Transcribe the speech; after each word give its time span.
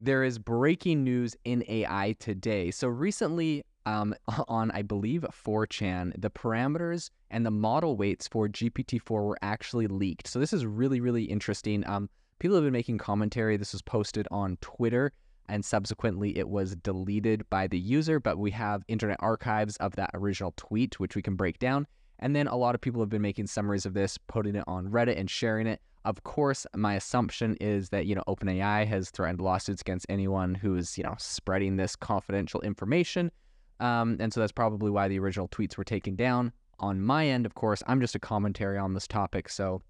There 0.00 0.24
is 0.24 0.38
breaking 0.38 1.04
news 1.04 1.36
in 1.44 1.64
AI 1.68 2.16
today. 2.18 2.70
So 2.70 2.86
recently, 2.86 3.64
um, 3.86 4.14
on 4.48 4.70
I 4.72 4.82
believe 4.82 5.22
4chan, 5.22 6.20
the 6.20 6.30
parameters 6.30 7.10
and 7.30 7.46
the 7.46 7.50
model 7.50 7.96
weights 7.96 8.28
for 8.28 8.46
GPT-4 8.46 9.10
were 9.10 9.38
actually 9.40 9.86
leaked. 9.86 10.26
So 10.26 10.38
this 10.38 10.52
is 10.52 10.66
really, 10.66 11.00
really 11.00 11.24
interesting. 11.24 11.86
Um, 11.86 12.10
people 12.38 12.56
have 12.56 12.64
been 12.64 12.72
making 12.72 12.98
commentary. 12.98 13.56
This 13.56 13.72
was 13.72 13.80
posted 13.82 14.28
on 14.30 14.58
Twitter, 14.60 15.12
and 15.48 15.64
subsequently 15.64 16.36
it 16.36 16.48
was 16.48 16.76
deleted 16.76 17.48
by 17.48 17.66
the 17.66 17.78
user. 17.78 18.20
But 18.20 18.38
we 18.38 18.50
have 18.50 18.82
Internet 18.88 19.16
Archives 19.20 19.76
of 19.78 19.96
that 19.96 20.10
original 20.12 20.52
tweet, 20.58 21.00
which 21.00 21.16
we 21.16 21.22
can 21.22 21.36
break 21.36 21.58
down. 21.58 21.86
And 22.18 22.36
then 22.36 22.48
a 22.48 22.56
lot 22.56 22.74
of 22.74 22.80
people 22.80 23.00
have 23.00 23.10
been 23.10 23.22
making 23.22 23.46
summaries 23.46 23.86
of 23.86 23.94
this, 23.94 24.18
putting 24.18 24.56
it 24.56 24.64
on 24.66 24.88
Reddit 24.88 25.18
and 25.18 25.30
sharing 25.30 25.66
it. 25.66 25.80
Of 26.06 26.22
course, 26.22 26.68
my 26.72 26.94
assumption 26.94 27.56
is 27.60 27.88
that, 27.88 28.06
you 28.06 28.14
know, 28.14 28.22
OpenAI 28.28 28.86
has 28.86 29.10
threatened 29.10 29.40
lawsuits 29.40 29.80
against 29.80 30.06
anyone 30.08 30.54
who 30.54 30.76
is, 30.76 30.96
you 30.96 31.02
know, 31.02 31.16
spreading 31.18 31.76
this 31.76 31.96
confidential 31.96 32.60
information. 32.60 33.32
Um, 33.80 34.16
and 34.20 34.32
so 34.32 34.38
that's 34.38 34.52
probably 34.52 34.88
why 34.92 35.08
the 35.08 35.18
original 35.18 35.48
tweets 35.48 35.76
were 35.76 35.82
taken 35.82 36.14
down. 36.14 36.52
On 36.78 37.02
my 37.02 37.26
end, 37.26 37.44
of 37.44 37.56
course, 37.56 37.82
I'm 37.88 38.00
just 38.00 38.14
a 38.14 38.20
commentary 38.20 38.78
on 38.78 38.94
this 38.94 39.08
topic. 39.08 39.48
So 39.48 39.82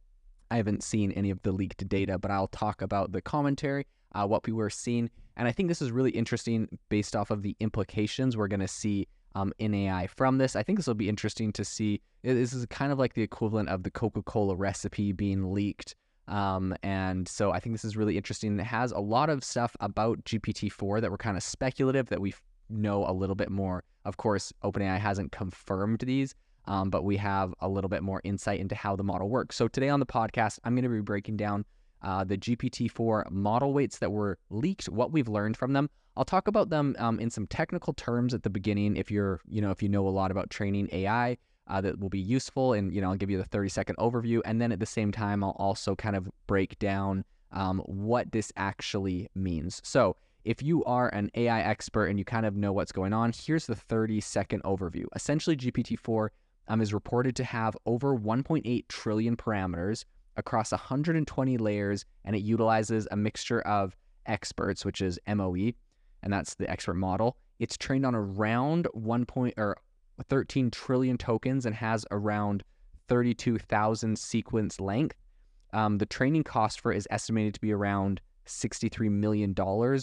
I 0.51 0.57
haven't 0.57 0.83
seen 0.83 1.13
any 1.13 1.29
of 1.29 1.43
the 1.43 1.53
leaked 1.53 1.87
data, 1.87 2.19
but 2.19 2.31
I'll 2.31 2.49
talk 2.49 2.81
about 2.81 3.13
the 3.13 3.21
commentary, 3.21 3.87
uh, 4.15 4.27
what 4.27 4.43
people 4.43 4.63
are 4.63 4.71
seeing. 4.71 5.11
And 5.37 5.47
I 5.47 5.53
think 5.53 5.69
this 5.69 5.83
is 5.83 5.93
really 5.93 6.13
interesting 6.13 6.67
based 6.89 7.15
off 7.15 7.31
of 7.31 7.43
the 7.43 7.55
implications 7.61 8.39
we're 8.39 8.49
going 8.49 8.61
to 8.61 8.69
see 8.69 9.07
um, 9.35 9.53
in 9.59 9.75
AI 9.75 10.07
from 10.07 10.39
this. 10.39 10.57
I 10.57 10.63
think 10.63 10.79
this 10.79 10.87
will 10.87 10.95
be 10.95 11.11
interesting 11.11 11.53
to 11.53 11.65
see. 11.65 12.01
This 12.23 12.55
is 12.55 12.65
kind 12.71 12.91
of 12.91 12.99
like 12.99 13.13
the 13.13 13.23
equivalent 13.23 13.69
of 13.69 13.83
the 13.83 13.91
Coca 13.91 14.23
Cola 14.23 14.57
recipe 14.57 15.13
being 15.13 15.53
leaked 15.53 15.95
um, 16.29 16.75
and 16.83 17.29
so 17.29 17.53
I 17.53 17.61
think 17.61 17.75
this 17.75 17.85
is 17.85 17.97
really 17.97 18.17
interesting. 18.17 18.59
It 18.59 18.65
has 18.65 18.93
a 18.93 18.99
lot 18.99 19.31
of 19.31 19.45
stuff 19.45 19.77
about 19.81 20.25
GPT-4 20.25 21.01
that 21.01 21.11
were 21.11 21.19
kind 21.19 21.37
of 21.37 21.43
speculative 21.43 22.09
that 22.09 22.21
we 22.21 22.35
know 22.69 23.07
a 23.07 23.13
little 23.13 23.37
bit 23.37 23.51
more. 23.51 23.85
Of 24.05 24.17
course, 24.17 24.53
OpenAI 24.65 24.99
hasn't 24.99 25.33
confirmed 25.33 26.01
these, 26.01 26.35
um, 26.67 26.91
but 26.91 27.05
we 27.05 27.17
have 27.17 27.55
a 27.61 27.69
little 27.69 27.89
bit 27.89 28.03
more 28.03 28.21
insight 28.25 28.61
into 28.61 28.75
how 28.75 28.97
the 28.97 29.05
model 29.05 29.29
works. 29.29 29.57
So 29.57 29.69
today 29.69 29.89
on 29.89 30.01
the 30.01 30.07
podcast, 30.07 30.59
I'm 30.65 30.75
going 30.75 30.85
to 30.85 30.89
be 30.89 31.01
breaking 31.01 31.37
down 31.37 31.65
uh, 32.03 32.25
the 32.25 32.37
GPT-4 32.37 33.31
model 33.31 33.73
weights 33.73 33.99
that 33.99 34.11
were 34.11 34.39
leaked, 34.51 34.89
what 34.89 35.13
we've 35.13 35.29
learned 35.29 35.57
from 35.57 35.73
them. 35.73 35.89
I'll 36.17 36.25
talk 36.25 36.49
about 36.49 36.71
them 36.71 36.97
um, 36.99 37.21
in 37.21 37.31
some 37.31 37.47
technical 37.47 37.93
terms 37.93 38.33
at 38.33 38.43
the 38.43 38.51
beginning. 38.51 38.97
If 38.97 39.11
you're, 39.11 39.41
you 39.49 39.61
know, 39.61 39.71
if 39.71 39.83
you 39.83 39.89
know 39.89 40.09
a 40.09 40.11
lot 40.11 40.31
about 40.31 40.51
training 40.51 40.89
AI, 40.93 41.37
uh, 41.69 41.81
that 41.81 41.99
will 41.99 42.09
be 42.09 42.21
useful. 42.21 42.73
And, 42.73 42.95
you 42.95 43.01
know, 43.01 43.11
I'll 43.11 43.17
give 43.17 43.31
you 43.31 43.39
the 43.39 43.45
30 43.45 43.69
second 43.69 43.97
overview. 43.97 44.41
And 44.45 44.61
then 44.61 44.73
at 44.73 44.81
the 44.81 44.87
same 44.87 45.13
time, 45.13 45.43
I'll 45.43 45.57
also 45.59 45.95
kind 45.95 46.17
of 46.17 46.29
break 46.47 46.79
down 46.79 47.25
um, 47.53 47.81
what 47.87 48.33
this 48.33 48.53
actually 48.57 49.29
means. 49.35 49.81
So, 49.85 50.17
if 50.45 50.63
you 50.63 50.85
are 50.85 51.09
an 51.09 51.29
AI 51.35 51.61
expert 51.61 52.07
and 52.07 52.21
you 52.21 52.25
kind 52.25 52.47
of 52.47 52.55
know 52.55 52.73
what's 52.73 52.93
going 52.93 53.13
on, 53.13 53.33
here's 53.37 53.67
the 53.67 53.75
30 53.75 54.21
second 54.21 54.63
overview. 54.63 55.07
Essentially, 55.17 55.57
GPT 55.57 55.99
4 55.99 56.31
um, 56.69 56.81
is 56.81 56.95
reported 56.95 57.35
to 57.37 57.45
have 57.45 57.77
over 57.85 58.17
1.8 58.17 58.87
trillion 58.87 59.37
parameters 59.37 60.05
across 60.37 60.71
120 60.71 61.59
layers, 61.59 62.05
and 62.25 62.37
it 62.37 62.43
utilizes 62.43 63.09
a 63.11 63.17
mixture 63.17 63.61
of 63.63 63.97
experts, 64.27 64.85
which 64.85 65.01
is 65.01 65.19
MOE, 65.27 65.73
and 66.23 66.33
that's 66.33 66.55
the 66.55 66.71
expert 66.71 66.95
model. 66.95 67.37
It's 67.59 67.77
trained 67.77 68.07
on 68.07 68.15
around 68.15 68.87
1. 68.93 69.25
Point, 69.27 69.55
or 69.57 69.77
13 70.25 70.71
trillion 70.71 71.19
tokens 71.19 71.67
and 71.67 71.75
has 71.75 72.07
around 72.11 72.63
32,000 73.09 74.19
sequence 74.19 74.81
length. 74.81 75.17
Um, 75.73 75.99
the 75.99 76.07
training 76.07 76.45
cost 76.45 76.81
for 76.81 76.93
it 76.93 76.97
is 76.97 77.09
estimated 77.11 77.55
to 77.55 77.61
be 77.61 77.73
around 77.73 78.21
$63 78.47 79.11
million, 79.11 79.55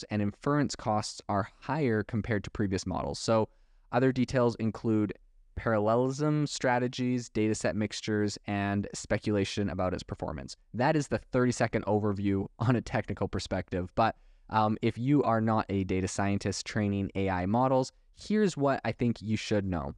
and 0.09 0.21
inference 0.21 0.75
costs 0.75 1.21
are 1.29 1.49
higher 1.61 2.03
compared 2.03 2.43
to 2.43 2.49
previous 2.49 2.85
models. 2.85 3.19
So, 3.19 3.49
other 3.91 4.11
details 4.11 4.55
include 4.55 5.13
parallelism 5.55 6.47
strategies, 6.47 7.29
dataset 7.29 7.75
mixtures, 7.75 8.37
and 8.47 8.87
speculation 8.93 9.69
about 9.69 9.93
its 9.93 10.03
performance. 10.03 10.55
That 10.73 10.95
is 10.95 11.07
the 11.07 11.19
30 11.19 11.51
second 11.51 11.85
overview 11.85 12.47
on 12.59 12.75
a 12.75 12.81
technical 12.81 13.27
perspective. 13.27 13.89
But 13.95 14.15
um, 14.49 14.77
if 14.81 14.97
you 14.97 15.23
are 15.23 15.41
not 15.41 15.65
a 15.69 15.83
data 15.83 16.07
scientist 16.07 16.65
training 16.65 17.11
AI 17.15 17.45
models, 17.45 17.91
here's 18.15 18.57
what 18.57 18.81
I 18.83 18.91
think 18.91 19.21
you 19.21 19.37
should 19.37 19.65
know. 19.65 19.93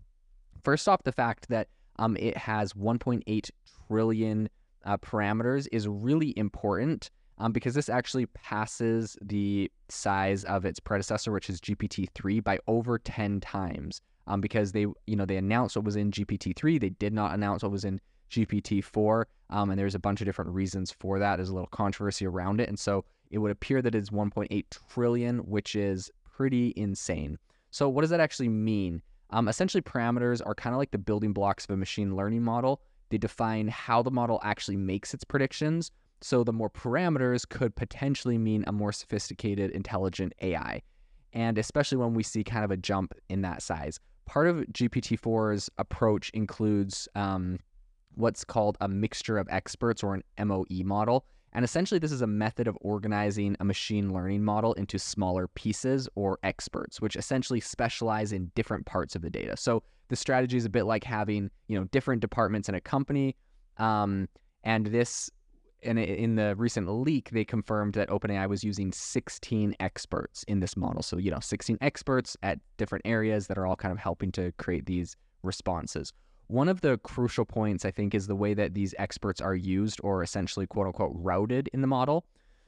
First 0.65 0.89
off, 0.89 1.03
the 1.03 1.11
fact 1.11 1.47
that 1.49 1.67
um, 1.99 2.17
it 2.17 2.35
has 2.35 2.73
1.8 2.73 3.51
trillion 3.87 4.49
uh, 4.83 4.97
parameters 4.97 5.67
is 5.71 5.87
really 5.87 6.33
important 6.37 7.11
um, 7.37 7.51
because 7.51 7.75
this 7.75 7.87
actually 7.87 8.25
passes 8.27 9.15
the 9.21 9.71
size 9.89 10.43
of 10.45 10.65
its 10.65 10.79
predecessor, 10.79 11.31
which 11.31 11.51
is 11.51 11.61
GPT-3, 11.61 12.43
by 12.43 12.57
over 12.67 12.97
10 12.97 13.41
times. 13.41 14.01
Um, 14.25 14.41
because 14.41 14.71
they, 14.71 14.87
you 15.05 15.15
know, 15.15 15.25
they 15.25 15.37
announced 15.37 15.75
what 15.75 15.85
was 15.85 15.95
in 15.95 16.09
GPT-3, 16.09 16.79
they 16.79 16.89
did 16.89 17.13
not 17.13 17.35
announce 17.35 17.61
what 17.61 17.71
was 17.71 17.85
in 17.85 18.01
GPT-4, 18.31 19.25
um, 19.51 19.69
and 19.69 19.79
there's 19.79 19.93
a 19.93 19.99
bunch 19.99 20.19
of 20.19 20.25
different 20.25 20.49
reasons 20.49 20.91
for 20.91 21.19
that. 21.19 21.35
There's 21.35 21.49
a 21.49 21.53
little 21.53 21.67
controversy 21.67 22.25
around 22.25 22.59
it, 22.59 22.69
and 22.69 22.79
so 22.79 23.05
it 23.29 23.37
would 23.37 23.51
appear 23.51 23.83
that 23.83 23.93
it's 23.93 24.09
1.8 24.09 24.65
trillion, 24.89 25.37
which 25.39 25.75
is 25.75 26.09
pretty 26.25 26.73
insane. 26.75 27.37
So, 27.69 27.87
what 27.87 28.01
does 28.01 28.09
that 28.09 28.19
actually 28.19 28.49
mean? 28.49 29.03
Um, 29.31 29.47
essentially, 29.47 29.81
parameters 29.81 30.41
are 30.45 30.55
kind 30.55 30.73
of 30.73 30.77
like 30.77 30.91
the 30.91 30.97
building 30.97 31.33
blocks 31.33 31.65
of 31.65 31.71
a 31.71 31.77
machine 31.77 32.15
learning 32.15 32.43
model. 32.43 32.81
They 33.09 33.17
define 33.17 33.67
how 33.67 34.01
the 34.01 34.11
model 34.11 34.39
actually 34.43 34.77
makes 34.77 35.13
its 35.13 35.23
predictions. 35.23 35.91
So, 36.21 36.43
the 36.43 36.53
more 36.53 36.69
parameters 36.69 37.47
could 37.47 37.75
potentially 37.75 38.37
mean 38.37 38.63
a 38.67 38.71
more 38.71 38.91
sophisticated, 38.91 39.71
intelligent 39.71 40.33
AI. 40.41 40.81
And 41.33 41.57
especially 41.57 41.97
when 41.97 42.13
we 42.13 42.23
see 42.23 42.43
kind 42.43 42.63
of 42.63 42.71
a 42.71 42.77
jump 42.77 43.13
in 43.29 43.41
that 43.41 43.61
size. 43.61 43.99
Part 44.25 44.47
of 44.47 44.57
GPT 44.71 45.19
4's 45.19 45.69
approach 45.77 46.31
includes 46.31 47.07
um, 47.13 47.59
what's 48.15 48.43
called 48.43 48.77
a 48.81 48.87
mixture 48.87 49.37
of 49.37 49.47
experts 49.51 50.01
or 50.03 50.15
an 50.15 50.47
MOE 50.47 50.83
model. 50.83 51.25
And 51.55 51.63
essentially, 51.63 51.99
this 51.99 52.11
is 52.11 52.21
a 52.21 52.27
method 52.27 52.67
of 52.67 52.77
organizing 52.81 53.55
a 53.61 53.63
machine 53.63 54.13
learning 54.13 54.43
model 54.43 54.73
into 54.73 54.99
smaller 54.99 55.47
pieces 55.47 56.09
or 56.15 56.37
experts, 56.43 56.99
which 56.99 57.15
essentially 57.15 57.61
specialize 57.61 58.33
in 58.33 58.51
different 58.55 58.85
parts 58.85 59.15
of 59.15 59.21
the 59.21 59.29
data. 59.29 59.55
So 59.55 59.81
the 60.09 60.17
strategy 60.17 60.57
is 60.57 60.65
a 60.65 60.69
bit 60.69 60.83
like 60.83 61.05
having, 61.05 61.49
you 61.69 61.79
know, 61.79 61.85
different 61.85 62.19
departments 62.19 62.67
in 62.67 62.75
a 62.75 62.81
company. 62.81 63.37
Um, 63.77 64.27
and 64.65 64.87
this, 64.87 65.31
in, 65.81 65.97
in 65.97 66.35
the 66.35 66.57
recent 66.57 66.89
leak, 66.89 67.29
they 67.29 67.45
confirmed 67.45 67.93
that 67.93 68.09
OpenAI 68.09 68.49
was 68.49 68.61
using 68.61 68.91
16 68.91 69.77
experts 69.79 70.43
in 70.49 70.59
this 70.59 70.75
model. 70.75 71.01
So, 71.03 71.17
you 71.17 71.31
know, 71.31 71.39
16 71.39 71.77
experts 71.79 72.35
at 72.43 72.59
different 72.75 73.07
areas 73.07 73.47
that 73.47 73.57
are 73.57 73.65
all 73.65 73.77
kind 73.77 73.93
of 73.93 73.97
helping 73.97 74.33
to 74.33 74.51
create 74.57 74.87
these 74.87 75.15
responses. 75.41 76.11
One 76.47 76.69
of 76.69 76.81
the 76.81 76.97
crucial 76.99 77.45
points, 77.45 77.85
I 77.85 77.91
think, 77.91 78.13
is 78.13 78.27
the 78.27 78.35
way 78.35 78.53
that 78.53 78.73
these 78.73 78.93
experts 78.99 79.41
are 79.41 79.55
used 79.55 79.99
or 80.03 80.21
essentially 80.21 80.67
quote 80.67 80.87
unquote 80.87 81.11
routed 81.15 81.69
in 81.73 81.81
the 81.81 81.87
model. 81.87 82.25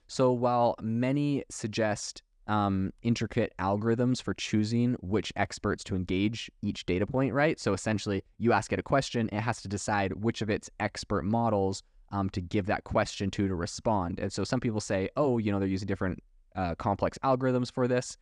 So 0.08 0.32
while 0.32 0.76
many 0.82 1.44
suggest 1.50 2.24
um, 2.48 2.92
intricate 3.04 3.54
algorithms 3.60 4.22
for 4.22 4.34
choosing 4.34 4.96
which 5.02 5.34
experts 5.36 5.84
to 5.84 5.96
engage 5.96 6.50
each 6.62 6.86
data 6.86 7.06
point, 7.06 7.34
right? 7.34 7.60
So 7.60 7.74
essentially, 7.74 8.24
you 8.38 8.54
ask 8.54 8.72
it 8.72 8.80
a 8.80 8.84
question, 8.84 9.30
it 9.32 9.42
has 9.42 9.62
to 9.62 9.68
decide 9.68 10.24
which 10.24 10.42
of 10.42 10.50
its 10.50 10.70
expert 10.80 11.24
models 11.24 11.84
um, 12.12 12.30
to 12.32 12.42
give 12.42 12.66
that 12.68 12.86
question 12.86 13.30
to 13.32 13.48
to 13.48 13.56
respond. 13.56 14.20
And 14.20 14.32
so 14.32 14.44
some 14.44 14.62
people 14.62 14.80
say, 14.80 15.10
oh, 15.18 15.38
you 15.38 15.52
know, 15.52 15.60
they're 15.60 15.68
using 15.68 15.88
different 15.88 16.24
uh, 16.56 16.76
complex 16.76 17.18
algorithms 17.24 17.72
for 17.72 17.88
this. 17.88 18.18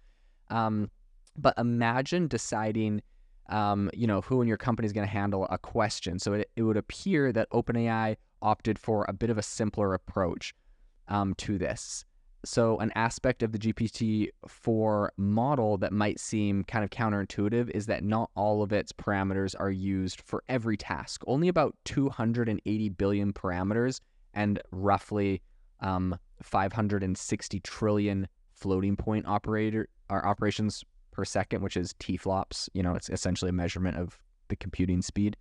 Um, 0.49 0.89
but 1.37 1.53
imagine 1.57 2.27
deciding 2.27 3.01
um, 3.49 3.89
you 3.93 4.07
know, 4.07 4.21
who 4.21 4.41
in 4.41 4.47
your 4.47 4.57
company 4.57 4.85
is 4.85 4.93
going 4.93 5.07
to 5.07 5.11
handle 5.11 5.47
a 5.49 5.57
question. 5.57 6.19
So 6.19 6.33
it, 6.33 6.49
it 6.55 6.63
would 6.63 6.77
appear 6.77 7.31
that 7.31 7.49
OpenAI 7.51 8.17
opted 8.41 8.79
for 8.79 9.05
a 9.07 9.13
bit 9.13 9.29
of 9.29 9.37
a 9.37 9.43
simpler 9.43 9.93
approach 9.93 10.53
um, 11.07 11.33
to 11.35 11.57
this. 11.57 12.05
So, 12.45 12.77
an 12.77 12.91
aspect 12.93 13.41
of 13.41 13.51
the 13.51 13.57
GPT 13.57 14.29
4 14.47 15.13
model 15.17 15.77
that 15.77 15.91
might 15.91 16.19
seem 16.19 16.63
kind 16.63 16.83
of 16.83 16.91
counterintuitive 16.91 17.71
is 17.71 17.87
that 17.87 18.03
not 18.03 18.29
all 18.35 18.61
of 18.61 18.71
its 18.71 18.93
parameters 18.93 19.55
are 19.59 19.71
used 19.71 20.21
for 20.21 20.43
every 20.47 20.77
task. 20.77 21.23
Only 21.25 21.47
about 21.47 21.75
280 21.85 22.89
billion 22.89 23.33
parameters 23.33 23.99
and 24.35 24.61
roughly 24.71 25.41
um, 25.79 26.15
560 26.43 27.59
trillion 27.61 28.27
floating 28.53 28.95
point 28.95 29.25
operator 29.25 29.89
or 30.09 30.25
operations 30.25 30.83
per 31.15 31.25
second, 31.25 31.61
which 31.61 31.77
is 31.77 31.93
TFLOPS. 31.93 32.69
You 32.73 32.83
know, 32.83 32.93
it's 32.93 33.09
essentially 33.09 33.49
a 33.49 33.53
measurement 33.53 33.97
of 33.97 34.19
the 34.49 34.55
computing 34.55 35.01
speed. 35.01 35.37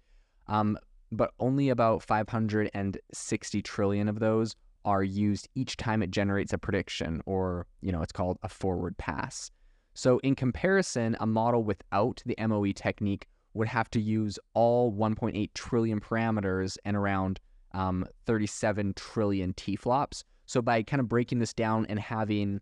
Um, 0.47 0.79
but 1.11 1.33
only 1.41 1.69
about 1.69 2.03
560 2.03 3.63
trillion 3.63 4.09
of 4.09 4.21
those 4.21 4.57
are 4.85 5.03
used 5.03 5.49
each 5.55 5.77
time 5.77 6.03
it 6.03 6.11
generates 6.11 6.53
a 6.53 6.59
prediction, 6.59 7.23
or, 7.27 7.67
you 7.81 7.91
know, 7.91 8.03
it's 8.03 8.13
called 8.13 8.39
a 8.43 8.49
forward 8.49 8.97
pass. 8.99 9.51
So, 9.95 10.19
in 10.19 10.35
comparison, 10.35 11.17
a 11.21 11.27
model 11.27 11.63
without 11.63 12.23
the 12.27 12.37
MOE 12.47 12.73
technique 12.73 13.27
would 13.55 13.69
have 13.69 13.89
to 13.91 14.01
use 14.01 14.39
all 14.55 14.93
1.8 14.93 15.51
trillion 15.55 16.01
parameters 16.01 16.77
and 16.85 16.97
around 16.97 17.41
um, 17.73 18.05
37 18.27 18.95
trillion 18.95 19.55
TFLOPS. 19.55 20.25
So, 20.47 20.61
by 20.61 20.83
kind 20.83 21.01
of 21.01 21.09
breaking 21.09 21.39
this 21.39 21.55
down 21.55 21.87
and 21.87 21.99
having 21.99 22.61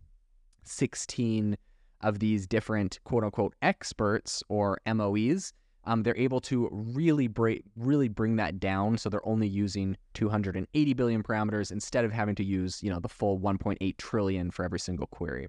16 0.63 1.57
of 2.03 2.19
these 2.19 2.45
different 2.45 2.99
quote 3.03 3.23
unquote 3.23 3.55
experts 3.61 4.43
or 4.49 4.79
MOEs, 4.85 5.53
um, 5.85 6.03
they're 6.03 6.17
able 6.17 6.39
to 6.41 6.69
really 6.71 7.27
break, 7.27 7.63
really 7.75 8.07
bring 8.07 8.35
that 8.37 8.59
down. 8.59 8.97
So 8.97 9.09
they're 9.09 9.27
only 9.27 9.47
using 9.47 9.97
280 10.13 10.93
billion 10.93 11.23
parameters 11.23 11.71
instead 11.71 12.05
of 12.05 12.11
having 12.11 12.35
to 12.35 12.43
use, 12.43 12.81
you 12.81 12.89
know, 12.89 12.99
the 12.99 13.09
full 13.09 13.39
1.8 13.39 13.97
trillion 13.97 14.51
for 14.51 14.63
every 14.63 14.79
single 14.79 15.07
query. 15.07 15.47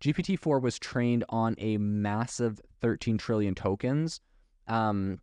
GPT-4 0.00 0.60
was 0.60 0.78
trained 0.78 1.24
on 1.28 1.54
a 1.58 1.78
massive 1.78 2.60
13 2.80 3.18
trillion 3.18 3.54
tokens, 3.54 4.20
um, 4.68 5.18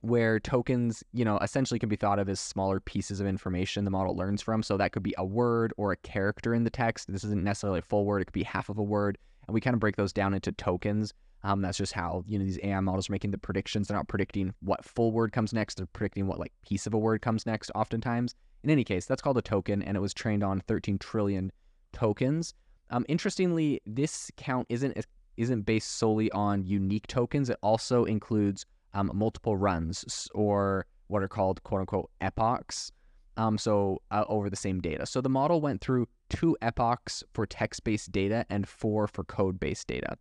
where 0.00 0.40
tokens, 0.40 1.02
you 1.12 1.24
know, 1.24 1.38
essentially 1.38 1.78
can 1.78 1.88
be 1.88 1.96
thought 1.96 2.18
of 2.18 2.28
as 2.28 2.40
smaller 2.40 2.80
pieces 2.80 3.20
of 3.20 3.26
information 3.26 3.84
the 3.84 3.90
model 3.90 4.16
learns 4.16 4.42
from. 4.42 4.62
So 4.62 4.76
that 4.76 4.92
could 4.92 5.02
be 5.02 5.14
a 5.16 5.24
word 5.24 5.72
or 5.76 5.92
a 5.92 5.96
character 5.96 6.54
in 6.54 6.64
the 6.64 6.70
text. 6.70 7.10
This 7.10 7.24
isn't 7.24 7.44
necessarily 7.44 7.78
a 7.78 7.82
full 7.82 8.04
word; 8.04 8.22
it 8.22 8.26
could 8.26 8.32
be 8.32 8.42
half 8.42 8.68
of 8.68 8.78
a 8.78 8.82
word, 8.82 9.16
and 9.46 9.54
we 9.54 9.60
kind 9.60 9.74
of 9.74 9.80
break 9.80 9.96
those 9.96 10.12
down 10.12 10.34
into 10.34 10.52
tokens. 10.52 11.12
Um, 11.44 11.60
that's 11.60 11.78
just 11.78 11.92
how 11.92 12.22
you 12.26 12.38
know 12.38 12.44
these 12.44 12.58
AI 12.62 12.78
models 12.80 13.08
are 13.08 13.12
making 13.12 13.32
the 13.32 13.38
predictions. 13.38 13.88
They're 13.88 13.96
not 13.96 14.08
predicting 14.08 14.54
what 14.60 14.84
full 14.84 15.12
word 15.12 15.32
comes 15.32 15.52
next; 15.52 15.76
they're 15.76 15.86
predicting 15.86 16.26
what 16.26 16.38
like 16.38 16.52
piece 16.62 16.86
of 16.86 16.94
a 16.94 16.98
word 16.98 17.20
comes 17.20 17.46
next. 17.46 17.70
Oftentimes, 17.74 18.34
in 18.62 18.70
any 18.70 18.84
case, 18.84 19.06
that's 19.06 19.22
called 19.22 19.38
a 19.38 19.42
token, 19.42 19.82
and 19.82 19.96
it 19.96 20.00
was 20.00 20.14
trained 20.14 20.44
on 20.44 20.60
13 20.60 20.98
trillion 20.98 21.50
tokens. 21.92 22.54
Um, 22.90 23.04
interestingly, 23.08 23.80
this 23.86 24.30
count 24.36 24.66
isn't 24.68 25.04
isn't 25.36 25.62
based 25.62 25.92
solely 25.92 26.30
on 26.32 26.64
unique 26.64 27.06
tokens. 27.06 27.50
It 27.50 27.58
also 27.62 28.04
includes 28.04 28.66
um, 28.94 29.10
multiple 29.14 29.56
runs 29.56 30.28
or 30.34 30.86
what 31.08 31.22
are 31.22 31.28
called 31.28 31.62
quote 31.64 31.80
unquote 31.80 32.10
epochs. 32.20 32.92
Um, 33.36 33.56
so 33.58 34.02
uh, 34.10 34.24
over 34.28 34.50
the 34.50 34.56
same 34.56 34.80
data. 34.80 35.06
So 35.06 35.20
the 35.20 35.28
model 35.28 35.60
went 35.60 35.80
through 35.80 36.06
two 36.28 36.56
epochs 36.60 37.24
for 37.32 37.46
text-based 37.46 38.12
data 38.12 38.44
and 38.50 38.68
four 38.68 39.06
for 39.08 39.24
code-based 39.24 39.86
data. 39.86 40.16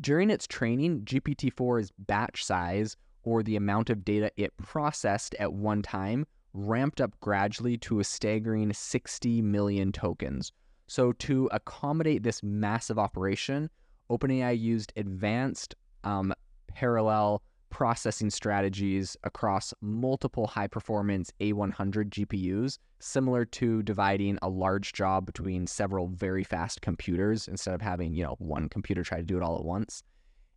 During 0.00 0.30
its 0.30 0.46
training, 0.46 1.02
GPT-4's 1.02 1.92
batch 1.98 2.44
size 2.44 2.96
or 3.22 3.42
the 3.42 3.56
amount 3.56 3.90
of 3.90 4.04
data 4.04 4.30
it 4.36 4.56
processed 4.56 5.34
at 5.40 5.52
one 5.52 5.82
time 5.82 6.26
ramped 6.52 7.00
up 7.00 7.18
gradually 7.20 7.76
to 7.78 8.00
a 8.00 8.04
staggering 8.04 8.72
60 8.72 9.42
million 9.42 9.90
tokens, 9.92 10.52
so, 10.88 11.12
to 11.12 11.48
accommodate 11.52 12.22
this 12.22 12.42
massive 12.42 12.98
operation, 12.98 13.68
OpenAI 14.08 14.58
used 14.58 14.92
advanced 14.96 15.74
um, 16.04 16.32
parallel 16.68 17.42
processing 17.70 18.30
strategies 18.30 19.16
across 19.24 19.74
multiple 19.80 20.46
high 20.46 20.66
performance 20.66 21.32
A100 21.40 22.10
GPUs, 22.10 22.78
similar 23.00 23.44
to 23.44 23.82
dividing 23.82 24.38
a 24.42 24.48
large 24.48 24.92
job 24.92 25.26
between 25.26 25.66
several 25.66 26.08
very 26.08 26.44
fast 26.44 26.80
computers 26.80 27.48
instead 27.48 27.74
of 27.74 27.82
having, 27.82 28.14
you 28.14 28.24
know, 28.24 28.36
one 28.38 28.68
computer 28.68 29.02
try 29.02 29.18
to 29.18 29.24
do 29.24 29.36
it 29.36 29.42
all 29.42 29.56
at 29.56 29.64
once. 29.64 30.02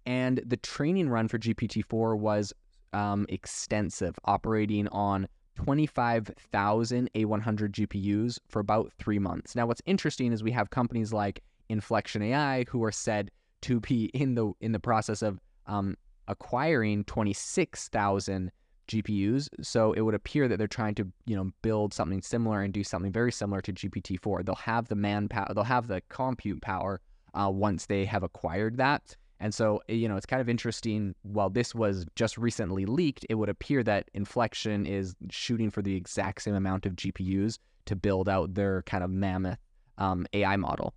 And 0.05 0.41
the 0.45 0.57
training 0.57 1.09
run 1.09 1.27
for 1.27 1.37
GPT-4 1.37 2.17
was 2.17 2.53
um, 2.93 3.25
extensive, 3.29 4.17
operating 4.25 4.87
on 4.89 5.27
25,000 5.55 7.09
A100 7.13 7.71
GPUs 7.71 8.39
for 8.47 8.59
about 8.59 8.93
three 8.97 9.19
months. 9.19 9.55
Now, 9.55 9.65
what's 9.67 9.81
interesting 9.85 10.31
is 10.31 10.41
we 10.41 10.51
have 10.51 10.69
companies 10.69 11.11
like 11.11 11.43
Inflection 11.69 12.21
AI 12.23 12.65
who 12.69 12.83
are 12.83 12.91
said 12.91 13.29
to 13.61 13.79
be 13.81 14.05
in 14.13 14.35
the 14.35 14.53
in 14.61 14.71
the 14.71 14.79
process 14.79 15.21
of 15.21 15.39
um, 15.67 15.95
acquiring 16.29 17.03
26,000 17.05 18.51
GPUs. 18.87 19.49
So 19.61 19.93
it 19.93 20.01
would 20.01 20.15
appear 20.15 20.47
that 20.47 20.57
they're 20.57 20.67
trying 20.67 20.95
to, 20.95 21.07
you 21.25 21.35
know, 21.35 21.51
build 21.61 21.93
something 21.93 22.21
similar 22.21 22.61
and 22.61 22.73
do 22.73 22.83
something 22.83 23.11
very 23.11 23.31
similar 23.31 23.61
to 23.61 23.73
GPT-4. 23.73 24.45
They'll 24.45 24.55
have 24.55 24.87
the 24.87 24.95
manpower, 24.95 25.51
they'll 25.53 25.63
have 25.63 25.87
the 25.87 26.01
compute 26.09 26.61
power 26.61 27.01
uh, 27.33 27.49
once 27.53 27.85
they 27.85 28.05
have 28.05 28.23
acquired 28.23 28.77
that. 28.77 29.15
And 29.41 29.53
so, 29.53 29.81
you 29.87 30.09
know, 30.09 30.17
it's 30.17 30.25
kind 30.25 30.41
of 30.41 30.49
interesting. 30.49 31.15
While 31.21 31.49
this 31.49 31.73
was 31.73 32.05
just 32.15 32.37
recently 32.37 32.85
leaked, 32.85 33.25
it 33.29 33.35
would 33.35 33.47
appear 33.47 33.83
that 33.83 34.09
Inflection 34.13 34.85
is 34.85 35.15
shooting 35.29 35.69
for 35.69 35.81
the 35.81 35.95
exact 35.95 36.41
same 36.41 36.55
amount 36.55 36.85
of 36.85 36.95
GPUs 36.95 37.57
to 37.85 37.95
build 37.95 38.27
out 38.27 38.53
their 38.53 38.81
kind 38.83 39.03
of 39.03 39.09
mammoth 39.09 39.57
um, 39.97 40.27
AI 40.33 40.57
model. 40.57 40.93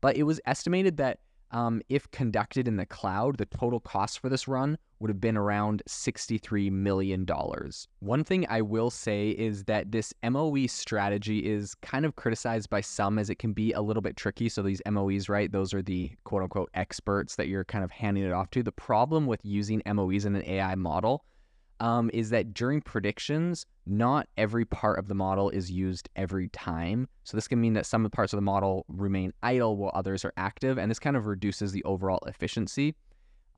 But 0.00 0.16
it 0.16 0.24
was 0.24 0.40
estimated 0.46 0.96
that 0.96 1.20
um, 1.54 1.80
if 1.88 2.10
conducted 2.10 2.66
in 2.66 2.76
the 2.76 2.84
cloud, 2.84 3.38
the 3.38 3.46
total 3.46 3.78
cost 3.78 4.18
for 4.18 4.28
this 4.28 4.48
run 4.48 4.76
would 4.98 5.08
have 5.08 5.20
been 5.20 5.36
around 5.36 5.82
$63 5.88 6.70
million. 6.72 7.24
One 8.00 8.24
thing 8.24 8.44
I 8.50 8.60
will 8.60 8.90
say 8.90 9.30
is 9.30 9.64
that 9.64 9.92
this 9.92 10.12
MOE 10.28 10.66
strategy 10.66 11.38
is 11.38 11.74
kind 11.76 12.04
of 12.04 12.16
criticized 12.16 12.70
by 12.70 12.80
some 12.80 13.20
as 13.20 13.30
it 13.30 13.38
can 13.38 13.52
be 13.52 13.72
a 13.72 13.80
little 13.80 14.02
bit 14.02 14.16
tricky. 14.16 14.48
So, 14.48 14.62
these 14.62 14.82
MOEs, 14.84 15.28
right, 15.28 15.50
those 15.50 15.72
are 15.72 15.82
the 15.82 16.10
quote 16.24 16.42
unquote 16.42 16.70
experts 16.74 17.36
that 17.36 17.46
you're 17.46 17.64
kind 17.64 17.84
of 17.84 17.92
handing 17.92 18.24
it 18.24 18.32
off 18.32 18.50
to. 18.50 18.62
The 18.62 18.72
problem 18.72 19.26
with 19.26 19.40
using 19.44 19.80
MOEs 19.86 20.26
in 20.26 20.34
an 20.34 20.44
AI 20.44 20.74
model 20.74 21.24
um, 21.84 22.10
is 22.14 22.30
that 22.30 22.54
during 22.54 22.80
predictions, 22.80 23.66
not 23.84 24.26
every 24.38 24.64
part 24.64 24.98
of 24.98 25.06
the 25.06 25.14
model 25.14 25.50
is 25.50 25.70
used 25.70 26.08
every 26.16 26.48
time. 26.48 27.06
So 27.24 27.36
this 27.36 27.46
can 27.46 27.60
mean 27.60 27.74
that 27.74 27.84
some 27.84 28.08
parts 28.08 28.32
of 28.32 28.38
the 28.38 28.42
model 28.42 28.86
remain 28.88 29.34
idle 29.42 29.76
while 29.76 29.92
others 29.94 30.24
are 30.24 30.32
active, 30.38 30.78
and 30.78 30.90
this 30.90 30.98
kind 30.98 31.14
of 31.14 31.26
reduces 31.26 31.72
the 31.72 31.84
overall 31.84 32.20
efficiency. 32.26 32.94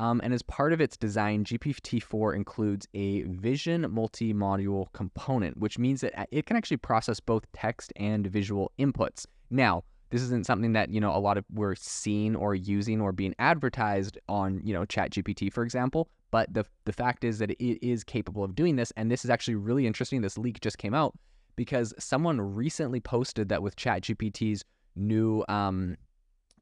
Um, 0.01 0.21
and 0.25 0.35
as 0.35 0.43
part 0.43 0.73
of 0.73 0.81
its 0.81 0.97
design, 0.97 1.45
GPT-4 1.45 2.35
includes 2.35 2.89
a 2.95 3.23
vision 3.23 3.87
multi-module 3.89 4.93
component, 4.93 5.57
which 5.59 5.79
means 5.79 6.01
that 6.01 6.29
it 6.33 6.47
can 6.47 6.57
actually 6.57 6.79
process 6.79 7.21
both 7.21 7.45
text 7.53 7.93
and 7.95 8.27
visual 8.27 8.73
inputs. 8.77 9.25
Now, 9.51 9.85
this 10.11 10.23
isn't 10.23 10.47
something 10.47 10.73
that 10.73 10.91
you 10.91 11.01
know 11.01 11.15
a 11.15 11.19
lot 11.19 11.39
of 11.39 11.45
we're 11.53 11.77
seeing 11.77 12.35
or 12.35 12.55
using 12.57 13.01
or 13.01 13.13
being 13.13 13.35
advertised 13.39 14.19
on 14.29 14.61
you 14.65 14.75
know 14.75 14.83
ChatGPT, 14.83 15.53
for 15.53 15.63
example. 15.63 16.09
But 16.37 16.53
the 16.53 16.67
the 16.85 16.93
fact 16.93 17.25
is 17.25 17.39
that 17.39 17.51
it 17.53 17.87
is 17.87 18.05
capable 18.05 18.45
of 18.45 18.55
doing 18.55 18.77
this, 18.77 18.93
and 18.95 19.11
this 19.11 19.25
is 19.25 19.31
actually 19.31 19.55
really 19.55 19.87
interesting. 19.87 20.21
This 20.21 20.37
leak 20.37 20.61
just 20.61 20.77
came 20.77 20.93
out 20.93 21.19
because 21.57 21.95
someone 21.99 22.39
recently 22.39 23.01
posted 23.01 23.49
that 23.49 23.63
with 23.63 23.75
ChatGPT's 23.77 24.63
new 24.97 25.47
um 25.49 25.97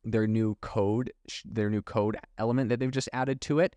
their 0.04 0.28
new 0.28 0.54
code 0.60 1.12
their 1.44 1.70
new 1.70 1.82
code 1.82 2.16
element 2.38 2.68
that 2.68 2.78
they've 2.78 2.92
just 2.92 3.08
added 3.12 3.40
to 3.40 3.58
it 3.58 3.74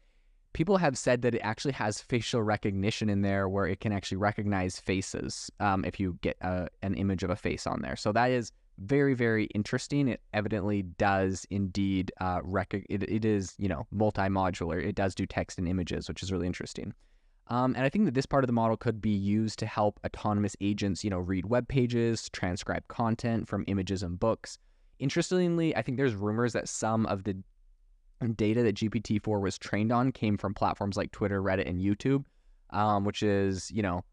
people 0.54 0.78
have 0.78 0.96
said 0.96 1.24
that 1.24 1.34
it 1.34 1.40
actually 1.40 1.74
has 1.74 2.00
facial 2.00 2.44
recognition 2.44 3.10
in 3.10 3.24
there 3.24 3.50
where 3.50 3.66
it 3.66 3.80
can 3.80 3.92
actually 3.92 4.18
recognize 4.18 4.80
faces 4.80 5.52
um, 5.60 5.84
if 5.84 6.00
you 6.00 6.18
get 6.22 6.38
a, 6.42 6.68
an 6.84 6.94
image 6.94 7.24
of 7.24 7.32
a 7.32 7.36
face 7.36 7.66
on 7.66 7.82
there 7.82 7.96
so 7.96 8.12
that 8.12 8.30
is 8.30 8.52
very 8.80 9.14
very 9.14 9.46
interesting. 9.46 10.08
It 10.08 10.22
evidently 10.34 10.84
does 10.84 11.46
indeed 11.50 12.12
uh 12.20 12.40
rec- 12.44 12.86
it, 12.90 13.04
it 13.04 13.26
is 13.26 13.54
you 13.58 13.68
know 13.68 13.88
multi-modular. 13.92 14.84
It 14.84 14.96
does 14.96 15.16
do 15.16 15.26
text 15.26 15.58
and 15.58 15.68
images 15.68 16.08
which 16.08 16.24
is 16.24 16.32
really 16.32 16.48
interesting. 16.48 16.94
Um, 17.50 17.76
and 17.76 17.86
i 17.86 17.90
think 17.90 18.04
that 18.06 18.14
this 18.14 18.26
part 18.26 18.44
of 18.44 18.48
the 18.48 18.54
model 18.54 18.76
could 18.76 19.02
be 19.02 19.10
used 19.10 19.58
to 19.60 19.66
help 19.66 20.02
autonomous 20.06 20.56
agents 20.60 21.04
you 21.04 21.10
know 21.10 21.20
read 21.20 21.46
web 21.46 21.68
pages 21.70 22.30
transcribe 22.34 22.86
content 22.90 23.48
from 23.48 23.64
images 23.68 24.04
and 24.04 24.20
books. 24.20 24.60
Interestingly 25.00 25.76
i 25.76 25.82
think 25.82 25.98
there's 25.98 26.16
rumors 26.16 26.54
that 26.54 26.68
some 26.68 27.06
of 27.06 27.24
the 27.24 27.38
data 28.36 28.64
that 28.64 28.76
gpt-4 28.76 29.40
was 29.40 29.58
trained 29.58 29.92
on 29.92 30.12
came 30.12 30.38
from 30.38 30.54
platforms 30.54 30.98
like 30.98 31.12
twitter 31.12 31.42
reddit 31.42 31.70
and 31.70 31.80
youtube 31.80 32.26
um, 32.72 33.06
which 33.06 33.22
is 33.24 33.70
you 33.72 33.82
know 33.82 34.04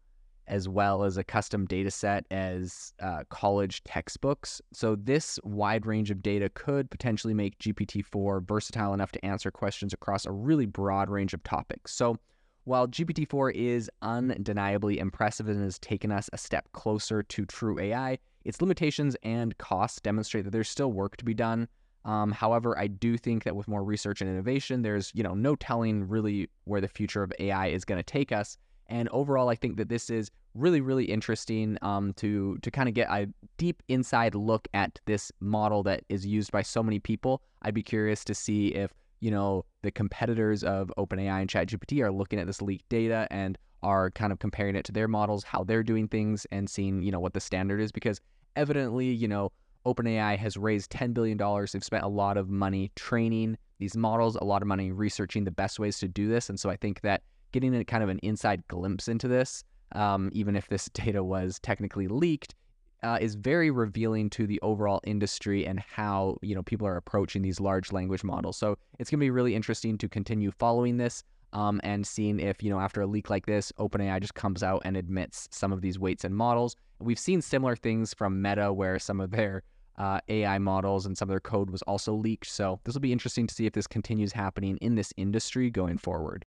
as 0.47 0.69
well 0.69 1.03
as 1.03 1.17
a 1.17 1.23
custom 1.23 1.65
data 1.65 1.91
set 1.91 2.25
as 2.31 2.93
uh, 3.01 3.23
college 3.29 3.83
textbooks. 3.83 4.61
So, 4.73 4.95
this 4.95 5.39
wide 5.43 5.85
range 5.85 6.11
of 6.11 6.21
data 6.21 6.49
could 6.53 6.89
potentially 6.89 7.33
make 7.33 7.57
GPT 7.59 8.05
4 8.05 8.41
versatile 8.41 8.93
enough 8.93 9.11
to 9.13 9.25
answer 9.25 9.51
questions 9.51 9.93
across 9.93 10.25
a 10.25 10.31
really 10.31 10.65
broad 10.65 11.09
range 11.09 11.33
of 11.33 11.43
topics. 11.43 11.93
So, 11.93 12.17
while 12.65 12.87
GPT 12.87 13.27
4 13.29 13.51
is 13.51 13.89
undeniably 14.01 14.97
impressive 14.99 15.47
and 15.47 15.63
has 15.63 15.77
taken 15.79 16.11
us 16.11 16.29
a 16.33 16.37
step 16.37 16.67
closer 16.73 17.21
to 17.21 17.45
true 17.45 17.79
AI, 17.79 18.17
its 18.43 18.61
limitations 18.61 19.15
and 19.23 19.57
costs 19.57 20.01
demonstrate 20.01 20.45
that 20.45 20.51
there's 20.51 20.69
still 20.69 20.91
work 20.91 21.17
to 21.17 21.25
be 21.25 21.33
done. 21.33 21.67
Um, 22.05 22.31
however, 22.31 22.77
I 22.77 22.87
do 22.87 23.17
think 23.17 23.43
that 23.43 23.55
with 23.55 23.67
more 23.67 23.83
research 23.83 24.21
and 24.21 24.29
innovation, 24.29 24.83
there's 24.83 25.11
you 25.15 25.23
know 25.23 25.33
no 25.33 25.55
telling 25.55 26.07
really 26.07 26.49
where 26.65 26.81
the 26.81 26.87
future 26.87 27.23
of 27.23 27.33
AI 27.39 27.67
is 27.67 27.83
going 27.83 27.97
to 27.97 28.03
take 28.03 28.31
us. 28.31 28.57
And 28.87 29.09
overall, 29.09 29.49
I 29.49 29.55
think 29.55 29.77
that 29.77 29.89
this 29.89 30.09
is 30.09 30.31
really, 30.53 30.81
really 30.81 31.05
interesting 31.05 31.77
um, 31.81 32.13
to 32.13 32.57
to 32.61 32.71
kind 32.71 32.87
of 32.87 32.95
get 32.95 33.09
a 33.09 33.27
deep 33.57 33.81
inside 33.87 34.35
look 34.35 34.67
at 34.73 34.99
this 35.05 35.31
model 35.39 35.83
that 35.83 36.03
is 36.09 36.25
used 36.25 36.51
by 36.51 36.61
so 36.61 36.83
many 36.83 36.99
people. 36.99 37.41
I'd 37.61 37.73
be 37.73 37.83
curious 37.83 38.23
to 38.25 38.35
see 38.35 38.67
if 38.69 38.91
you 39.19 39.31
know 39.31 39.65
the 39.81 39.91
competitors 39.91 40.63
of 40.63 40.91
OpenAI 40.97 41.41
and 41.41 41.49
ChatGPT 41.49 42.01
are 42.01 42.11
looking 42.11 42.39
at 42.39 42.47
this 42.47 42.61
leaked 42.61 42.89
data 42.89 43.27
and 43.31 43.57
are 43.83 44.11
kind 44.11 44.31
of 44.31 44.39
comparing 44.39 44.75
it 44.75 44.85
to 44.85 44.91
their 44.91 45.07
models, 45.07 45.43
how 45.43 45.63
they're 45.63 45.83
doing 45.83 46.07
things, 46.07 46.45
and 46.51 46.69
seeing 46.69 47.01
you 47.01 47.11
know 47.11 47.19
what 47.19 47.33
the 47.33 47.39
standard 47.39 47.81
is. 47.81 47.91
Because 47.91 48.21
evidently, 48.55 49.11
you 49.11 49.27
know, 49.27 49.51
OpenAI 49.85 50.37
has 50.37 50.57
raised 50.57 50.91
$10 50.91 51.13
billion. 51.13 51.37
They've 51.37 51.83
spent 51.83 52.03
a 52.03 52.07
lot 52.07 52.37
of 52.37 52.49
money 52.49 52.91
training 52.95 53.57
these 53.77 53.95
models, 53.95 54.35
a 54.35 54.43
lot 54.43 54.61
of 54.61 54.67
money 54.67 54.91
researching 54.91 55.43
the 55.43 55.51
best 55.51 55.79
ways 55.79 55.99
to 55.99 56.07
do 56.07 56.27
this. 56.27 56.49
And 56.49 56.59
so 56.59 56.69
I 56.69 56.77
think 56.77 57.01
that 57.01 57.21
getting 57.51 57.75
a 57.75 57.85
kind 57.85 58.03
of 58.03 58.09
an 58.09 58.19
inside 58.19 58.67
glimpse 58.67 59.07
into 59.07 59.27
this, 59.27 59.63
um, 59.93 60.29
even 60.33 60.55
if 60.55 60.67
this 60.67 60.89
data 60.93 61.23
was 61.23 61.59
technically 61.59 62.07
leaked, 62.07 62.55
uh, 63.03 63.17
is 63.21 63.35
very 63.35 63.69
revealing 63.69 64.29
to 64.31 64.47
the 64.47 64.59
overall 64.61 64.99
industry 65.03 65.65
and 65.65 65.79
how 65.79 66.37
you 66.41 66.55
know 66.55 66.63
people 66.63 66.87
are 66.87 66.97
approaching 66.97 67.41
these 67.41 67.59
large 67.59 67.91
language 67.91 68.23
models. 68.23 68.57
So 68.57 68.77
it's 68.99 69.09
going 69.09 69.19
to 69.19 69.23
be 69.25 69.31
really 69.31 69.55
interesting 69.55 69.97
to 69.99 70.09
continue 70.09 70.51
following 70.51 70.97
this 70.97 71.23
um, 71.53 71.79
and 71.83 72.05
seeing 72.05 72.39
if 72.39 72.61
you 72.61 72.69
know 72.69 72.79
after 72.79 73.01
a 73.01 73.07
leak 73.07 73.29
like 73.29 73.45
this, 73.45 73.71
OpenAI 73.79 74.19
just 74.19 74.35
comes 74.35 74.61
out 74.61 74.81
and 74.85 74.97
admits 74.97 75.47
some 75.51 75.71
of 75.71 75.81
these 75.81 75.97
weights 75.97 76.23
and 76.23 76.35
models. 76.35 76.75
We've 76.99 77.19
seen 77.19 77.41
similar 77.41 77.75
things 77.75 78.13
from 78.13 78.41
Meta, 78.41 78.73
where 78.73 78.99
some 78.99 79.21
of 79.21 79.31
their 79.31 79.63
uh, 79.97 80.19
AI 80.27 80.57
models 80.57 81.05
and 81.05 81.17
some 81.17 81.29
of 81.29 81.31
their 81.31 81.39
code 81.39 81.69
was 81.69 81.81
also 81.83 82.13
leaked. 82.13 82.47
So 82.47 82.79
this 82.83 82.93
will 82.93 83.01
be 83.01 83.11
interesting 83.11 83.47
to 83.47 83.53
see 83.53 83.65
if 83.65 83.73
this 83.73 83.87
continues 83.87 84.33
happening 84.33 84.77
in 84.77 84.95
this 84.95 85.13
industry 85.17 85.69
going 85.69 85.97
forward. 85.97 86.45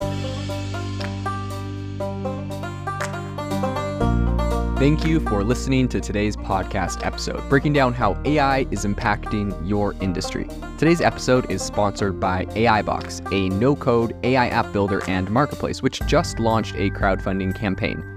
Thank 4.78 5.08
you 5.08 5.20
for 5.22 5.44
listening 5.44 5.88
to 5.88 6.00
today's 6.00 6.38
podcast 6.38 7.04
episode, 7.04 7.50
breaking 7.50 7.74
down 7.74 7.94
how 7.94 8.22
AI 8.26 8.68
is 8.70 8.86
impacting 8.86 9.68
your 9.68 9.96
industry. 10.02 10.48
Today's 10.78 11.02
episode 11.02 11.50
is 11.50 11.64
sponsored 11.64 12.20
by 12.20 12.46
AIbox, 12.46 13.34
a 13.34 13.50
no 13.56 13.76
code 13.76 14.16
AI 14.24 14.50
app 14.50 14.72
builder 14.72 15.02
and 15.10 15.32
marketplace, 15.32 15.82
which 15.82 16.00
just 16.02 16.38
launched 16.38 16.76
a 16.76 16.92
crowdfunding 16.92 17.56
campaign. 17.56 18.17